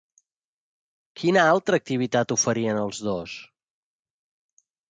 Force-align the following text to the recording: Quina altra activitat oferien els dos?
Quina 1.21 1.43
altra 1.51 1.79
activitat 1.83 2.35
oferien 2.37 2.83
els 2.87 3.05
dos? 3.11 3.37